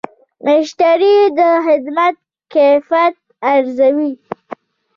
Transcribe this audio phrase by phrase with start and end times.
[0.45, 2.15] مشتری د خدمت
[2.53, 3.15] کیفیت
[3.53, 4.11] ارزوي.